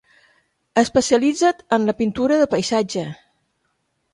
Especialitzat 0.83 1.61
en 1.77 1.85
la 1.91 1.95
pintura 2.01 2.41
de 2.45 2.49
paisatge. 2.55 3.05